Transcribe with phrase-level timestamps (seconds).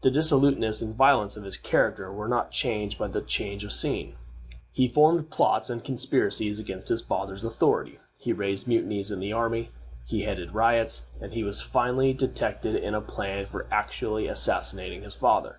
[0.00, 4.14] The dissoluteness and violence of his character were not changed by the change of scene.
[4.72, 9.68] He formed plots and conspiracies against his father's authority; he raised mutinies in the army;
[10.06, 15.12] he headed riots; and he was finally detected in a plan for actually assassinating his
[15.14, 15.58] father.